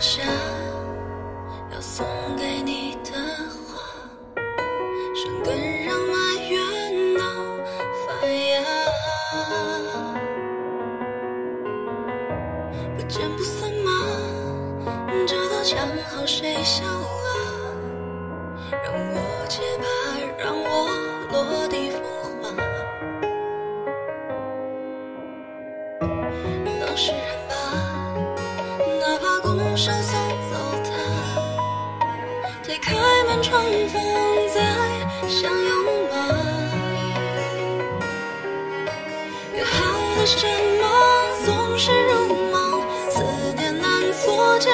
[0.00, 0.20] 下
[1.72, 2.04] 要送
[2.36, 3.12] 给你的
[3.68, 3.80] 话，
[5.14, 6.12] 生根让埋
[6.50, 6.58] 怨
[7.16, 7.22] 都
[8.04, 8.62] 发芽。
[12.96, 13.90] 不见不散吗？
[15.24, 15.78] 这道墙
[16.10, 16.98] 好谁笑了？
[18.82, 18.92] 让
[32.72, 33.62] 推开门窗
[33.92, 34.00] 风
[34.48, 34.62] 再
[35.28, 36.14] 相拥吗？
[39.54, 40.46] 约好的什
[40.80, 40.82] 么
[41.44, 43.22] 总是如梦，思
[43.58, 44.70] 念难作假，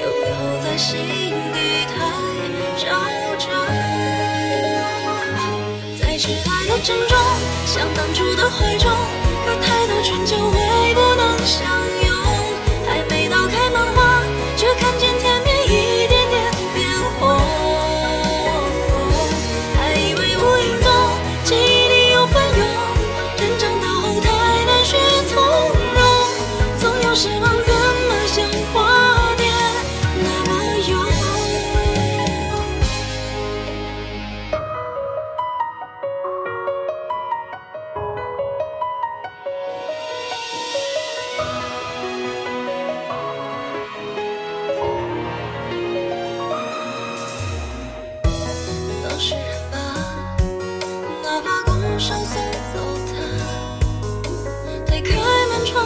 [0.00, 1.00] 又留在心
[1.52, 1.98] 底太
[2.76, 2.86] 招
[3.36, 3.46] 架。
[5.98, 7.18] 在挚爱的珍重，
[7.66, 8.88] 像当初的怀中，
[9.44, 11.68] 隔太多春秋会不能相
[12.06, 12.27] 拥。
[27.28, 27.72] 总有失望，怎
[28.08, 28.36] 么像
[28.72, 29.44] 花蝶
[30.22, 30.50] 那么
[30.88, 30.90] 勇？
[49.02, 49.76] 当事人吧，
[51.22, 52.34] 哪怕拱手送
[52.72, 52.76] 走
[53.12, 53.14] 他，
[54.86, 55.10] 推开
[55.48, 55.76] 门窗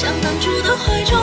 [0.00, 1.18] 像当初的怀中，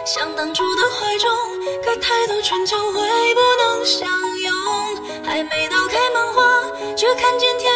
[0.00, 1.30] 重，像当初的怀中，
[1.84, 3.00] 可太多春秋会
[3.34, 4.52] 不能相拥。
[5.24, 6.42] 还没到开满花，
[6.96, 7.69] 却看见天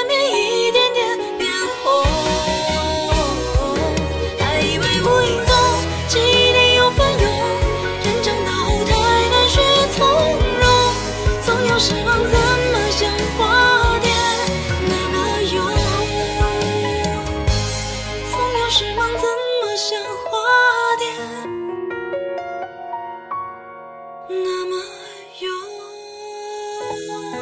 [26.96, 27.33] Oh.